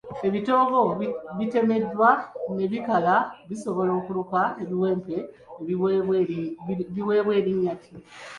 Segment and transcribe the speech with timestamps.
[0.27, 0.81] Ebitoogo
[1.31, 2.11] ebitemeddwa
[2.55, 3.15] ne bikala
[3.49, 5.15] bisobole okuluka ebiwempe
[6.93, 7.95] biweebwa linnya ki?